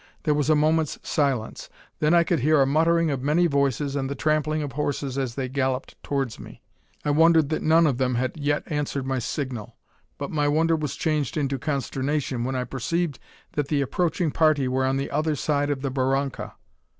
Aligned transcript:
There 0.23 0.33
was 0.33 0.49
a 0.49 0.55
moment's 0.55 0.97
silence! 1.03 1.69
Then 1.99 2.11
I 2.15 2.23
could 2.23 2.39
hear 2.39 2.59
a 2.59 2.65
muttering 2.65 3.11
of 3.11 3.21
many 3.21 3.45
voices 3.45 3.95
and 3.95 4.09
the 4.09 4.15
trampling 4.15 4.63
of 4.63 4.71
horses 4.71 5.15
as 5.15 5.35
they 5.35 5.47
galloped 5.47 5.95
towards 6.01 6.39
me. 6.39 6.63
I 7.05 7.11
wondered 7.11 7.49
that 7.49 7.61
none 7.61 7.85
of 7.85 7.99
them 7.99 8.15
had 8.15 8.35
yet 8.35 8.63
answered 8.65 9.05
my 9.05 9.19
signal; 9.19 9.75
but 10.17 10.31
my 10.31 10.47
wonder 10.47 10.75
was 10.75 10.95
changed 10.95 11.37
into 11.37 11.59
consternation 11.59 12.43
when 12.43 12.55
I 12.55 12.63
perceived 12.63 13.19
that 13.51 13.67
the 13.67 13.81
approaching 13.81 14.31
party 14.31 14.67
were 14.67 14.85
on 14.87 14.97
the 14.97 15.11
other 15.11 15.35
side 15.35 15.69
of 15.69 15.83
the 15.83 15.91
barranca! 15.91 16.55